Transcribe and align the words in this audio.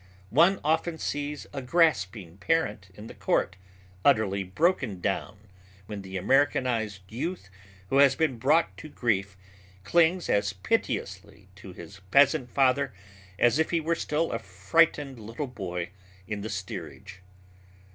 One 0.31 0.59
often 0.63 0.97
sees 0.97 1.45
a 1.53 1.61
grasping 1.61 2.37
parent 2.39 2.89
in 2.95 3.05
the 3.05 3.13
court, 3.13 3.55
utterly 4.03 4.43
broken 4.43 4.99
down 4.99 5.37
when 5.85 6.01
the 6.01 6.17
Americanized 6.17 7.03
youth 7.11 7.51
who 7.89 7.97
has 7.97 8.15
been 8.15 8.39
brought 8.39 8.75
to 8.77 8.89
grief 8.89 9.37
clings 9.83 10.27
as 10.27 10.53
piteously 10.53 11.49
to 11.57 11.73
his 11.73 11.99
peasant 12.09 12.49
father 12.49 12.95
as 13.37 13.59
if 13.59 13.69
he 13.69 13.79
were 13.79 13.93
still 13.93 14.31
a 14.31 14.39
frightened 14.39 15.19
little 15.19 15.45
boy 15.45 15.91
in 16.27 16.41
the 16.41 16.49
steerage. 16.49 17.21